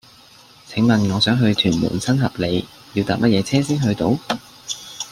[0.65, 2.65] 請問我想去屯門新合里
[2.95, 4.17] 要搭乜嘢車先去到